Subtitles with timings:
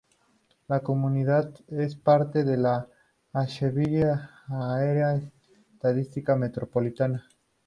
[0.67, 2.87] La comunidad es parte de la
[3.33, 4.15] Asheville
[4.47, 5.13] Área
[5.75, 7.27] Estadística Metropolitana.